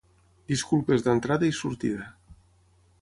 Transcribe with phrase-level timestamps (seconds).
[0.51, 2.11] Disculpes d’entrada i sortida.